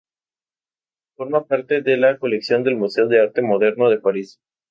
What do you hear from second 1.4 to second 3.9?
parte de la colección del Museo de Arte Moderno